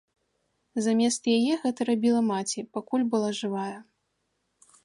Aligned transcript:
Замест 0.85 1.29
яе 1.35 1.53
гэта 1.65 1.87
рабіла 1.91 2.21
маці, 2.31 2.67
пакуль 2.79 3.07
была 3.15 3.29
жывая. 3.45 3.73